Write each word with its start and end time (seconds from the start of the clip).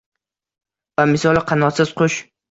Bamisoli 1.01 1.43
qanotsiz 1.51 1.93
qush 2.01 2.17